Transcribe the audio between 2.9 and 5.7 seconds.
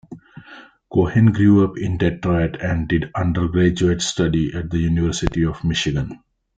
undergraduate study at the University of